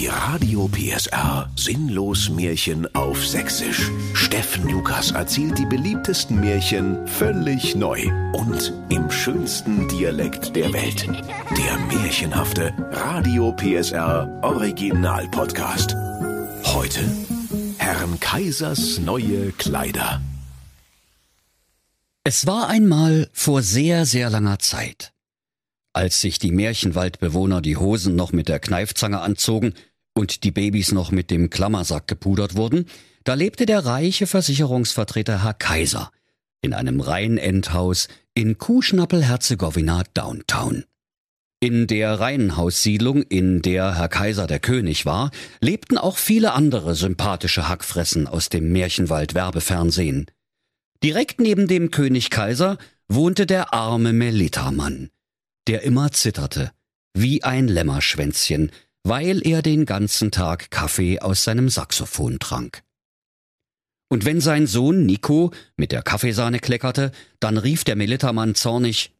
[0.00, 3.90] Die Radio PSR Sinnlos Märchen auf Sächsisch.
[4.14, 11.06] Steffen Lukas erzählt die beliebtesten Märchen völlig neu und im schönsten Dialekt der Welt.
[11.06, 15.94] Der märchenhafte Radio PSR Original Podcast.
[16.64, 17.00] Heute
[17.76, 20.22] Herrn Kaisers neue Kleider.
[22.24, 25.12] Es war einmal vor sehr, sehr langer Zeit.
[25.92, 29.74] Als sich die Märchenwaldbewohner die Hosen noch mit der Kneifzange anzogen
[30.14, 32.86] und die Babys noch mit dem Klammersack gepudert wurden,
[33.24, 36.10] da lebte der reiche Versicherungsvertreter Herr Kaiser
[36.62, 40.84] in einem Reihenendhaus in Kuhschnappel-Herzegowina Downtown.
[41.60, 47.68] In der Reihenhaussiedlung, in der Herr Kaiser der König war, lebten auch viele andere sympathische
[47.68, 50.26] Hackfressen aus dem Märchenwald Werbefernsehen.
[51.02, 55.10] Direkt neben dem König Kaiser wohnte der arme Melita-Mann
[55.70, 56.72] der immer zitterte,
[57.14, 62.82] wie ein Lämmerschwänzchen, weil er den ganzen Tag Kaffee aus seinem Saxophon trank.
[64.08, 69.12] Und wenn sein Sohn Nico mit der Kaffeesahne kleckerte, dann rief der Militermann zornig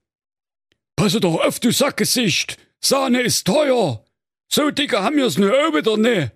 [0.96, 2.58] Passe doch auf, du Sackgesicht!
[2.80, 4.04] Sahne ist teuer!
[4.52, 6.32] So dicke haben wir's nur auch wieder ne!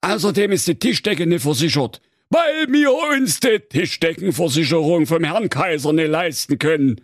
[0.00, 6.08] Außerdem ist die Tischdecke nicht versichert, weil wir uns die Tischdeckenversicherung vom Herrn Kaiser nicht
[6.08, 7.00] leisten können.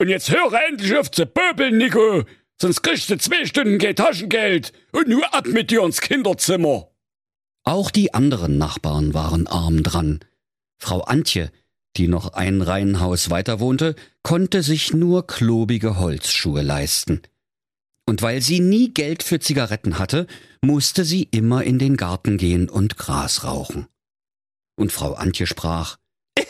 [0.00, 2.24] Und jetzt höre endlich auf zu pöbeln, Nico,
[2.60, 6.90] sonst kriegst du zwei Stunden kein Taschengeld und nur ab mit dir ins Kinderzimmer.
[7.64, 10.20] Auch die anderen Nachbarn waren arm dran.
[10.78, 11.50] Frau Antje,
[11.96, 17.22] die noch ein Reihenhaus weiter wohnte, konnte sich nur klobige Holzschuhe leisten.
[18.06, 20.26] Und weil sie nie Geld für Zigaretten hatte,
[20.60, 23.86] musste sie immer in den Garten gehen und Gras rauchen.
[24.76, 25.96] Und Frau Antje sprach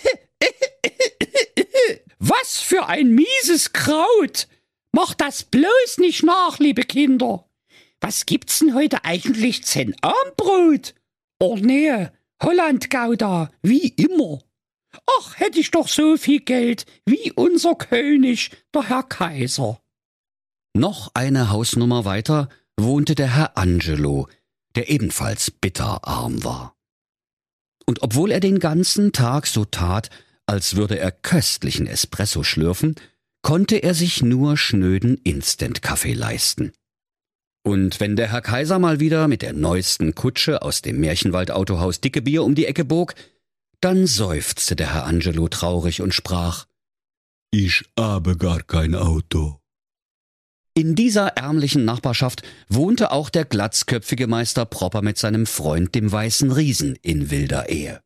[2.19, 4.49] Was für ein mieses Kraut!
[4.95, 7.50] Macht das bloß nicht nach, liebe Kinder!
[8.00, 10.95] Was gibt's denn heute eigentlich zum Armbrot?
[11.41, 12.06] Oh nee,
[12.41, 14.39] Hollandgouda, wie immer.
[15.19, 19.80] Ach, hätte ich doch so viel Geld wie unser König, der Herr Kaiser.
[20.77, 22.48] Noch eine Hausnummer weiter
[22.79, 24.29] wohnte der Herr Angelo,
[24.77, 26.77] der ebenfalls bitterarm war.
[27.85, 30.11] Und obwohl er den ganzen Tag so tat,
[30.46, 32.95] als würde er köstlichen Espresso schlürfen,
[33.45, 36.73] konnte er sich nur schnöden Instant-Kaffee leisten.
[37.63, 42.23] Und wenn der Herr Kaiser mal wieder mit der neuesten Kutsche aus dem Märchenwald-Autohaus Dicke
[42.23, 43.15] Bier um die Ecke bog,
[43.81, 46.65] dann seufzte der Herr Angelo traurig und sprach
[47.51, 49.61] Ich habe gar kein Auto.
[50.73, 56.51] In dieser ärmlichen Nachbarschaft wohnte auch der glatzköpfige Meister Propper mit seinem Freund dem weißen
[56.51, 58.01] Riesen in wilder Ehe.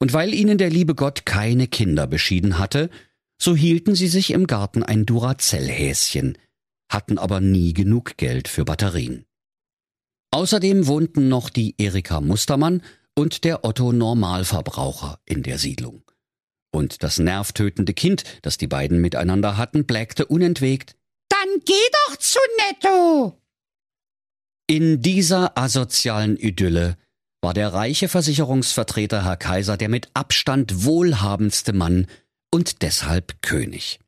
[0.00, 2.90] Und weil ihnen der liebe Gott keine Kinder beschieden hatte,
[3.38, 6.38] so hielten sie sich im Garten ein Duracell-Häschen,
[6.90, 9.24] hatten aber nie genug Geld für Batterien.
[10.30, 12.82] Außerdem wohnten noch die Erika Mustermann
[13.14, 16.02] und der Otto Normalverbraucher in der Siedlung.
[16.72, 20.96] Und das nervtötende Kind, das die beiden miteinander hatten, blägte unentwegt
[21.28, 21.72] Dann geh
[22.06, 22.38] doch zu
[22.68, 23.40] Netto.
[24.66, 26.96] In dieser asozialen Idylle
[27.40, 32.08] war der reiche Versicherungsvertreter Herr Kaiser der mit Abstand wohlhabendste Mann
[32.52, 34.00] und deshalb König.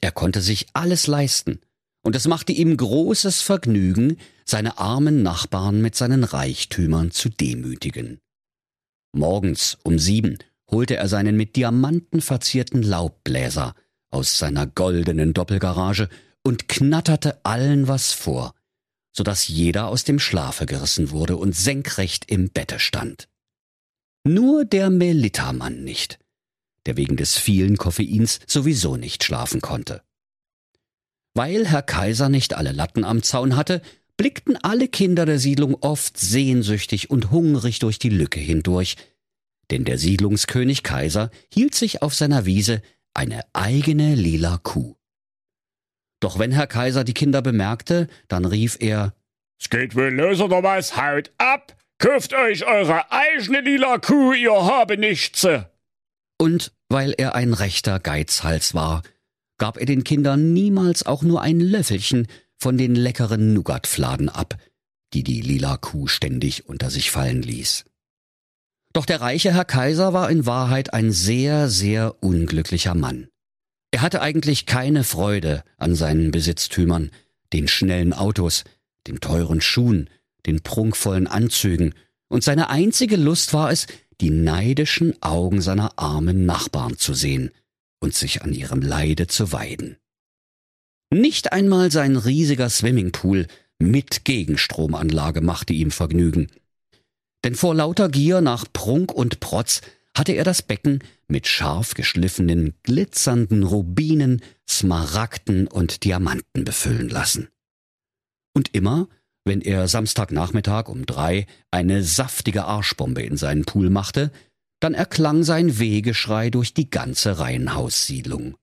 [0.00, 1.60] Er konnte sich alles leisten,
[2.04, 8.18] und es machte ihm großes Vergnügen, seine armen Nachbarn mit seinen Reichtümern zu demütigen.
[9.14, 10.38] Morgens um sieben
[10.70, 13.74] holte er seinen mit Diamanten verzierten Laubbläser
[14.10, 16.08] aus seiner goldenen Doppelgarage
[16.42, 18.54] und knatterte allen was vor,
[19.12, 23.28] so dass jeder aus dem Schlafe gerissen wurde und senkrecht im Bette stand.
[24.24, 26.18] Nur der Melita-Mann nicht,
[26.86, 30.02] der wegen des vielen Koffeins sowieso nicht schlafen konnte.
[31.34, 33.80] Weil Herr Kaiser nicht alle Latten am Zaun hatte,
[34.16, 38.96] blickten alle Kinder der Siedlung oft sehnsüchtig und hungrig durch die Lücke hindurch,
[39.70, 42.82] denn der Siedlungskönig Kaiser hielt sich auf seiner Wiese
[43.14, 44.96] eine eigene lila Kuh.
[46.20, 49.14] Doch wenn Herr Kaiser die Kinder bemerkte, dann rief er
[49.58, 50.96] Es geht wohl los oder was?
[50.96, 51.76] Haut ab!
[51.98, 55.46] Kauft euch eure eigene lila Kuh, ihr habe nichts!
[56.42, 59.04] Und weil er ein rechter Geizhals war,
[59.58, 62.26] gab er den Kindern niemals auch nur ein Löffelchen
[62.58, 64.56] von den leckeren Nougatfladen ab,
[65.14, 67.84] die die lila Kuh ständig unter sich fallen ließ.
[68.92, 73.28] Doch der reiche Herr Kaiser war in Wahrheit ein sehr, sehr unglücklicher Mann.
[73.92, 77.12] Er hatte eigentlich keine Freude an seinen Besitztümern,
[77.52, 78.64] den schnellen Autos,
[79.06, 80.10] den teuren Schuhen,
[80.46, 81.94] den prunkvollen Anzügen,
[82.26, 83.86] und seine einzige Lust war es,
[84.22, 87.50] die neidischen Augen seiner armen Nachbarn zu sehen
[88.00, 89.96] und sich an ihrem Leide zu weiden.
[91.12, 93.48] Nicht einmal sein riesiger Swimmingpool
[93.80, 96.46] mit Gegenstromanlage machte ihm Vergnügen.
[97.44, 99.80] Denn vor lauter Gier nach Prunk und Protz
[100.16, 107.48] hatte er das Becken mit scharf geschliffenen, glitzernden Rubinen, Smaragden und Diamanten befüllen lassen.
[108.54, 109.08] Und immer,
[109.44, 114.30] wenn er Samstagnachmittag um drei eine saftige Arschbombe in seinen Pool machte,
[114.80, 118.56] dann erklang sein Wehgeschrei durch die ganze Reihenhaussiedlung.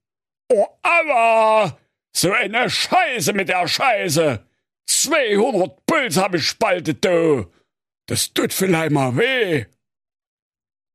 [0.52, 1.78] Oh, aber!
[2.16, 4.44] So eine Scheiße mit der Scheiße!
[4.88, 7.52] 200 Puls hab ich spaltet, du!
[8.08, 9.66] Das tut vielleicht mal weh!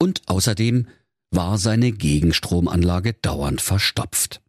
[0.01, 0.89] Und außerdem
[1.31, 4.43] war seine Gegenstromanlage dauernd verstopft.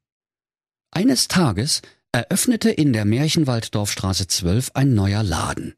[0.92, 1.82] Eines Tages
[2.16, 5.76] eröffnete in der Märchenwalddorfstraße 12 ein neuer Laden.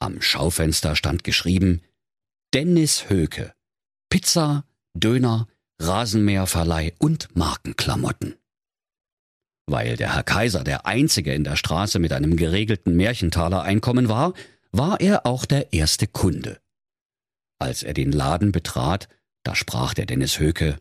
[0.00, 1.80] Am Schaufenster stand geschrieben
[2.54, 3.54] Dennis Höke.
[4.10, 4.64] Pizza,
[4.94, 5.46] Döner,
[5.78, 8.34] Rasenmäherverleih und Markenklamotten.
[9.66, 14.32] Weil der Herr Kaiser der einzige in der Straße mit einem geregelten Märchentaler-Einkommen war,
[14.72, 16.60] war er auch der erste Kunde.
[17.60, 19.08] Als er den Laden betrat,
[19.44, 20.80] da sprach der Dennis Höke.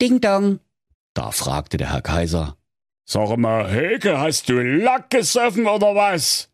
[0.00, 0.58] Ding dong!
[1.14, 2.56] Da fragte der Herr Kaiser.
[3.12, 6.48] Sag mal, Höke, hast du Lack gesoffen oder was?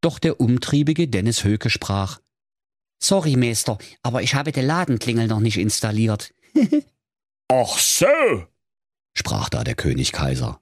[0.00, 2.20] Doch der umtriebige Dennis Höke sprach.
[3.02, 6.32] Sorry, Meister, aber ich habe die Ladenklingel noch nicht installiert.
[7.48, 8.46] Ach so,
[9.12, 10.60] sprach da der König Kaiser.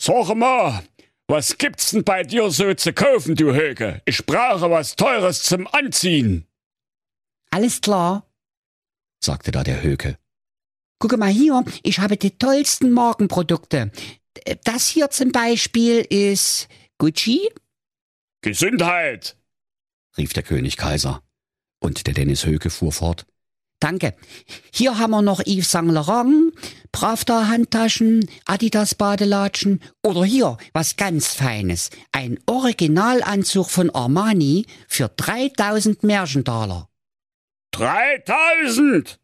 [0.00, 0.84] Sag mal,
[1.26, 4.00] was gibt's denn bei dir so zu kaufen, du Höke?
[4.04, 6.46] Ich brauche was Teures zum Anziehen.
[7.50, 8.30] Alles klar,
[9.18, 10.18] sagte da der Höke.
[11.00, 13.90] Gucke mal hier, ich habe die tollsten Markenprodukte.
[14.64, 16.68] Das hier zum Beispiel ist
[16.98, 17.48] Gucci.
[18.40, 19.36] Gesundheit,
[20.16, 21.22] rief der König Kaiser.
[21.80, 23.26] Und der Dennis Höke fuhr fort.
[23.80, 24.14] Danke.
[24.72, 26.52] Hier haben wir noch Yves Saint Laurent,
[26.90, 31.90] Pravda Handtaschen, Adidas Badelatschen oder hier was ganz Feines.
[32.10, 36.88] Ein Originalanzug von Armani für 3000 Märchendaler.
[37.70, 39.17] 3000?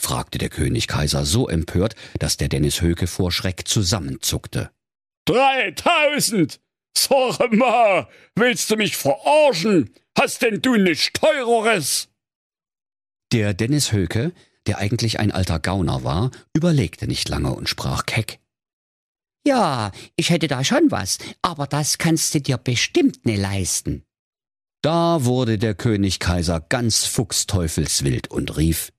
[0.00, 4.70] Fragte der König Kaiser so empört, dass der Dennis Höke vor Schreck zusammenzuckte.
[5.26, 6.60] 3000?
[6.96, 9.90] Sag mal, willst du mich verarschen?
[10.18, 12.08] Hast denn du nichts Teureres?
[13.32, 14.32] Der Dennis Höke,
[14.66, 18.40] der eigentlich ein alter Gauner war, überlegte nicht lange und sprach keck.
[19.46, 24.04] Ja, ich hätte da schon was, aber das kannst du dir bestimmt ne leisten.
[24.82, 28.92] Da wurde der König Kaiser ganz fuchsteufelswild und rief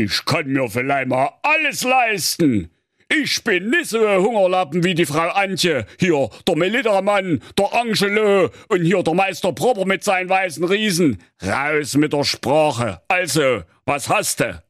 [0.00, 2.70] Ich kann mir vielleicht mal alles leisten.
[3.08, 5.86] Ich bin nicht so ein Hungerlappen wie die Frau Antje.
[5.98, 11.20] Hier der Militermann, der Angelo und hier der Meister Proper mit seinen weißen Riesen.
[11.42, 13.00] Raus mit der Sprache.
[13.08, 14.62] Also, was hast du?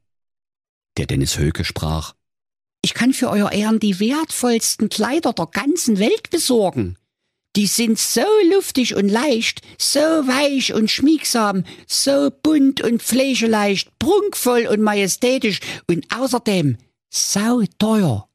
[0.96, 2.14] Der Dennis Höke sprach.
[2.82, 6.96] Ich kann für euer Ehren die wertvollsten Kleider der ganzen Welt besorgen.
[7.58, 8.22] Die sind so
[8.55, 15.58] luftig und leicht, so weich und schmiegsam, so bunt und fleischeleicht, prunkvoll und majestätisch
[15.88, 16.78] und außerdem
[17.12, 18.28] sau teuer.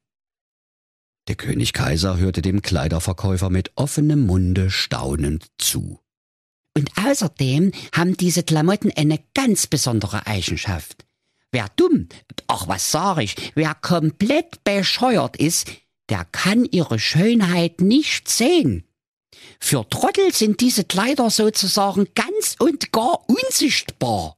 [1.26, 6.00] Der König Kaiser hörte dem Kleiderverkäufer mit offenem Munde staunend zu.
[6.76, 11.06] Und außerdem haben diese Klamotten eine ganz besondere Eigenschaft.
[11.50, 12.10] Wer dumm,
[12.46, 15.72] ach was sag ich, wer komplett bescheuert ist,
[16.10, 18.84] der kann ihre Schönheit nicht sehen.
[19.66, 24.36] Für Trottel sind diese Kleider sozusagen ganz und gar unsichtbar.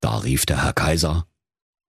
[0.00, 1.26] Da rief der Herr Kaiser.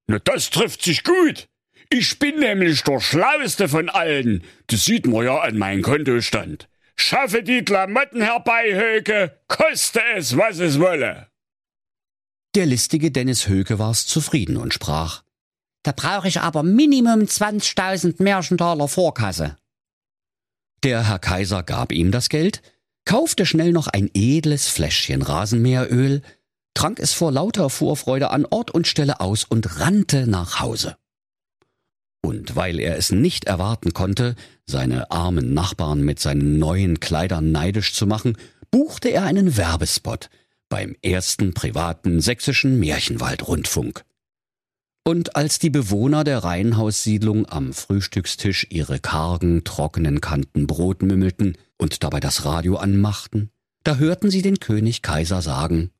[0.07, 1.47] Na, das trifft sich gut.
[1.89, 4.43] Ich bin nämlich der Schlauste von allen.
[4.67, 6.67] Das sieht man ja an meinem Kontostand.
[6.97, 11.27] Schaffe die Klamotten herbei, Höke, koste es, was es wolle.
[12.55, 15.23] Der listige Dennis Höke war's zufrieden und sprach.
[15.83, 19.57] Da brauche ich aber Minimum 20.000 Märchentaler Vorkasse.
[20.83, 22.61] Der Herr Kaiser gab ihm das Geld,
[23.05, 26.21] kaufte schnell noch ein edles Fläschchen Rasenmäheröl,
[26.73, 30.97] trank es vor lauter Vorfreude an Ort und Stelle aus und rannte nach Hause.
[32.21, 37.93] Und weil er es nicht erwarten konnte, seine armen Nachbarn mit seinen neuen Kleidern neidisch
[37.93, 38.37] zu machen,
[38.69, 40.29] buchte er einen Werbespot
[40.69, 44.03] beim ersten privaten sächsischen Märchenwaldrundfunk.
[45.07, 52.03] Und als die Bewohner der Reihenhaussiedlung am Frühstückstisch ihre kargen, trockenen Kanten Brot mümmelten und
[52.03, 53.49] dabei das Radio anmachten,
[53.85, 55.91] da hörten sie den König Kaiser sagen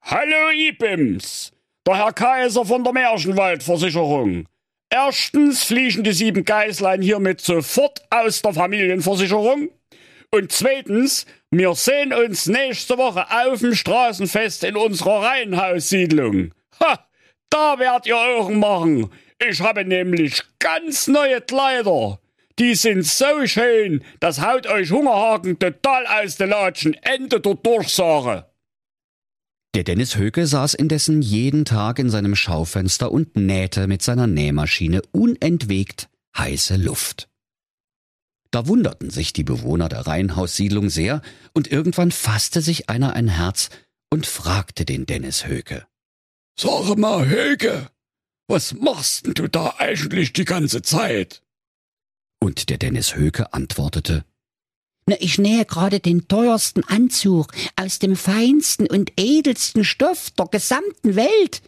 [0.00, 1.52] Hallo Ibims,
[1.86, 4.46] der Herr Kaiser von der Märchenwaldversicherung.
[4.88, 9.68] Erstens fliegen die sieben Geißlein hiermit sofort aus der Familienversicherung.
[10.30, 16.54] Und zweitens, wir sehen uns nächste Woche auf dem Straßenfest in unserer Reihenhaussiedlung.
[16.80, 17.07] Ha,
[17.50, 19.10] da werdet ihr Augen machen.
[19.38, 22.18] Ich habe nämlich ganz neue Kleider.
[22.58, 28.46] die sind so schön, das haut euch Hungerhaken total aus de Latschen, Ende der Durchsage.
[29.74, 35.02] Der Dennis Höke saß indessen jeden Tag in seinem Schaufenster und nähte mit seiner Nähmaschine
[35.12, 37.28] unentwegt heiße Luft.
[38.50, 41.20] Da wunderten sich die Bewohner der Reihenhaussiedlung sehr,
[41.52, 43.68] und irgendwann fasste sich einer ein Herz
[44.10, 45.86] und fragte den Dennis Höke.
[46.60, 47.88] Sag mal, Höke,
[48.48, 51.44] was machst denn du da eigentlich die ganze Zeit?
[52.40, 54.24] Und der Dennis Höke antwortete,
[55.06, 61.14] na, ich nähe gerade den teuersten Anzug aus dem feinsten und edelsten Stoff der gesamten
[61.14, 61.62] Welt.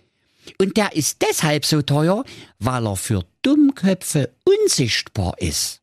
[0.59, 2.25] Und der ist deshalb so teuer,
[2.59, 5.82] weil er für Dummköpfe unsichtbar ist.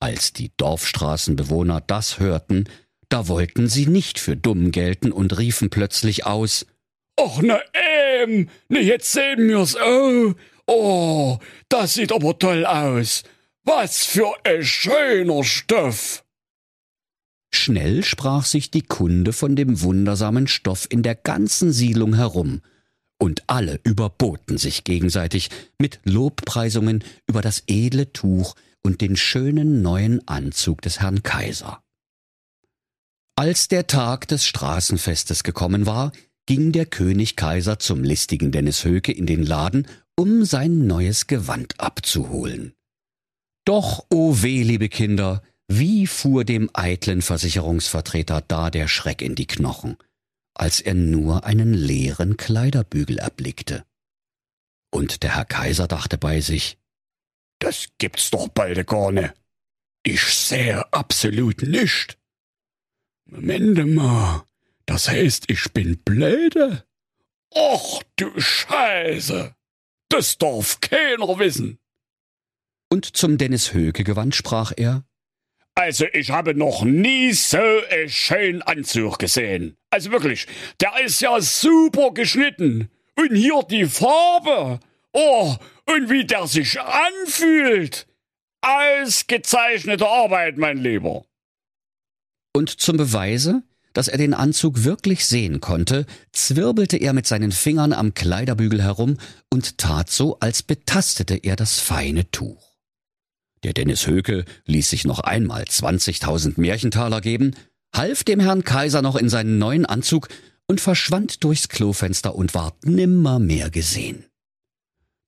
[0.00, 2.68] Als die Dorfstraßenbewohner das hörten,
[3.08, 6.66] da wollten sie nicht für dumm gelten und riefen plötzlich aus
[7.16, 10.34] Ach na ähm, ne jetzt sehen wir's oh.
[10.66, 11.38] Oh,
[11.68, 13.24] das sieht aber toll aus.
[13.64, 16.24] Was für ein schöner Stoff!
[17.54, 22.62] Schnell sprach sich die Kunde von dem wundersamen Stoff in der ganzen Siedlung herum,
[23.18, 30.26] und alle überboten sich gegenseitig mit Lobpreisungen über das edle Tuch und den schönen neuen
[30.26, 31.80] Anzug des Herrn Kaiser.
[33.36, 36.10] Als der Tag des Straßenfestes gekommen war,
[36.54, 41.80] ging der König Kaiser zum listigen Dennis Höke in den Laden, um sein neues Gewand
[41.80, 42.74] abzuholen.
[43.64, 49.34] Doch, o oh weh, liebe Kinder, wie fuhr dem eitlen Versicherungsvertreter da der Schreck in
[49.34, 49.96] die Knochen,
[50.52, 53.86] als er nur einen leeren Kleiderbügel erblickte.
[54.90, 56.76] Und der Herr Kaiser dachte bei sich,
[57.60, 59.32] das gibt's doch bald gar ne.
[60.02, 62.18] Ich sehe absolut nicht.
[63.24, 64.44] Moment mal,
[64.86, 66.84] das heißt, ich bin blöde?
[67.54, 69.54] Och, du Scheiße!
[70.08, 71.78] Das darf keiner wissen.
[72.90, 75.04] Und zum Dennis Höke gewandt sprach er,
[75.74, 79.76] also ich habe noch nie so einen schönen Anzug gesehen.
[79.90, 80.46] Also wirklich,
[80.80, 82.90] der ist ja super geschnitten.
[83.16, 84.80] Und hier die Farbe.
[85.12, 88.06] Oh, und wie der sich anfühlt.
[88.60, 91.24] Ausgezeichnete Arbeit, mein Lieber.
[92.54, 97.92] Und zum Beweise, dass er den Anzug wirklich sehen konnte, zwirbelte er mit seinen Fingern
[97.92, 99.18] am Kleiderbügel herum
[99.50, 102.72] und tat so, als betastete er das feine Tuch.
[103.62, 107.54] Der Dennis Höke ließ sich noch einmal 20.000 Märchentaler geben,
[107.94, 110.28] half dem Herrn Kaiser noch in seinen neuen Anzug
[110.66, 114.24] und verschwand durchs Klofenster und ward nimmermehr gesehen.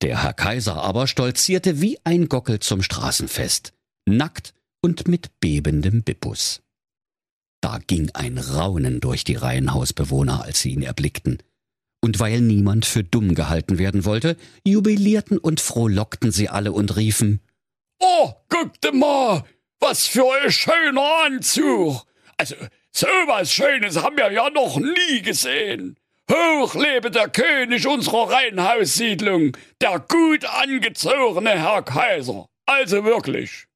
[0.02, 3.72] Der Herr Kaiser aber stolzierte wie ein Gockel zum Straßenfest,
[4.06, 6.60] nackt und mit bebendem Bippus.
[7.64, 11.42] Da ging ein Raunen durch die Reihenhausbewohner, als sie ihn erblickten.
[12.02, 17.40] Und weil niemand für dumm gehalten werden wollte, jubilierten und frohlockten sie alle und riefen
[18.00, 19.44] Oh, guckte mal,
[19.80, 22.04] was für ein schöner Anzug.
[22.36, 22.54] Also,
[22.90, 25.96] so was Schönes haben wir ja noch nie gesehen.
[26.30, 32.44] Hoch lebe der König unserer Reihenhaussiedlung, der gut angezogene Herr Kaiser.
[32.66, 33.68] Also wirklich.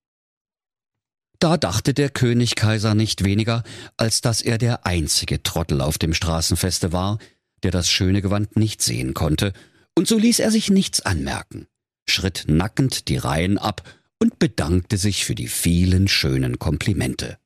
[1.41, 3.63] Da dachte der König Kaiser nicht weniger,
[3.97, 7.19] als dass er der einzige Trottel auf dem Straßenfeste war,
[7.63, 9.53] der das schöne Gewand nicht sehen konnte,
[9.95, 11.67] und so ließ er sich nichts anmerken,
[12.09, 13.83] schritt nackend die Reihen ab
[14.21, 17.39] und bedankte sich für die vielen schönen Komplimente.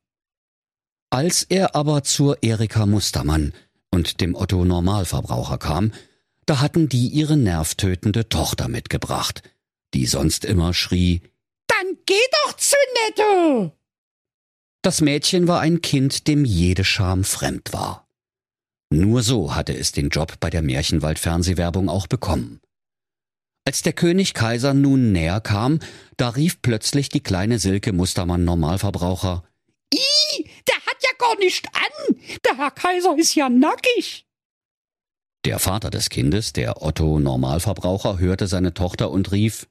[1.11, 3.53] Als er aber zur Erika Mustermann
[3.91, 5.93] und dem Otto Normalverbraucher kam,
[6.47, 9.43] da hatten die ihre nervtötende Tochter mitgebracht,
[9.93, 11.21] die sonst immer schrie
[11.67, 12.75] Dann geh doch zu
[13.07, 13.77] Netto.
[14.83, 18.05] Das Mädchen war ein Kind, dem jede Scham fremd war.
[18.91, 22.59] Nur so hatte es den Job bei der Märchenwald-Fernsehwerbung auch bekommen.
[23.65, 25.79] Als der König Kaiser nun näher kam,
[26.17, 29.43] da rief plötzlich die kleine Silke Mustermann Normalverbraucher
[29.93, 32.15] Ih, der hat ja gar nicht an.
[32.45, 34.25] Der Herr Kaiser ist ja nackig.
[35.45, 39.69] Der Vater des Kindes, der Otto Normalverbraucher, hörte seine Tochter und rief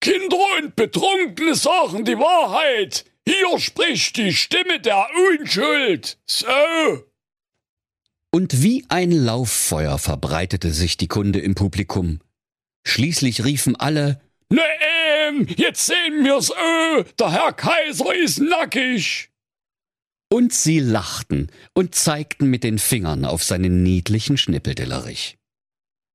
[0.00, 3.04] Kinder und Betrunkene sagen die Wahrheit.
[3.30, 6.18] Hier spricht die Stimme der Unschuld.
[6.26, 6.46] So.
[8.32, 12.20] Und wie ein Lauffeuer verbreitete sich die Kunde im Publikum.
[12.84, 14.20] Schließlich riefen alle
[14.52, 14.62] Ne,
[15.28, 19.30] ähm, jetzt sehen wir's, öh, der Herr Kaiser ist nackig.
[20.28, 25.38] Und sie lachten und zeigten mit den Fingern auf seinen niedlichen Schnippeldillerich.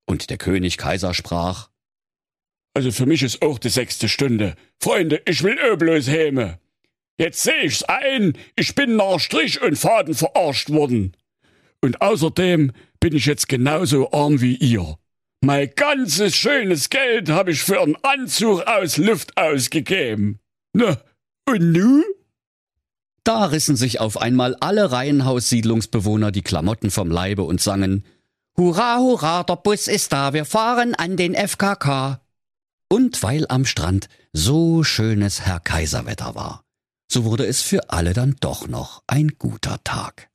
[0.06, 1.70] Und der König Kaiser sprach,
[2.74, 4.56] Also für mich ist auch die sechste Stunde.
[4.82, 6.60] Freunde, ich will öh bloß häme.
[7.18, 11.16] Jetzt seh ich's ein, ich bin nach Strich und Faden verarscht worden.
[11.82, 14.98] Und außerdem bin ich jetzt genauso arm wie ihr.
[15.42, 20.40] Mein ganzes schönes Geld habe ich für einen Anzug aus Luft ausgegeben.
[20.74, 20.98] Na,
[21.48, 22.04] und nu?
[23.24, 28.04] Da rissen sich auf einmal alle Reihenhaus-Siedlungsbewohner die Klamotten vom Leibe und sangen
[28.58, 32.22] Hurra, hurra, der Bus ist da, wir fahren an den FKK.
[32.90, 36.65] Und weil am Strand so schönes Herr Kaiserwetter war,
[37.16, 40.28] so wurde es für alle dann doch noch ein guter Tag.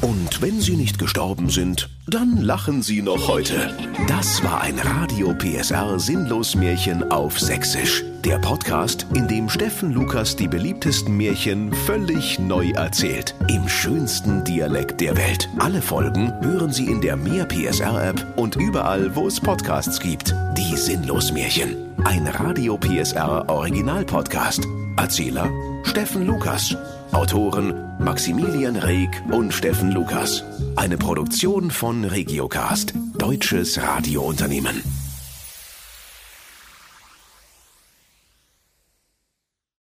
[0.00, 3.72] Und wenn sie nicht gestorben sind, dann lachen sie noch heute.
[4.08, 8.02] Das war ein Radio PSR Sinnlos Märchen auf Sächsisch.
[8.24, 13.36] Der Podcast, in dem Steffen Lukas die beliebtesten Märchen völlig neu erzählt.
[13.46, 15.48] Im schönsten Dialekt der Welt.
[15.60, 20.34] Alle Folgen hören Sie in der Mehr PSR App und überall, wo es Podcasts gibt.
[20.58, 21.85] Die Sinnlos Märchen.
[22.06, 24.64] Ein Radio PSR Original Podcast.
[24.96, 25.50] Erzähler
[25.82, 26.76] Steffen Lukas.
[27.10, 30.44] Autoren Maximilian Reg und Steffen Lukas.
[30.76, 34.84] Eine Produktion von Regiocast, deutsches Radiounternehmen.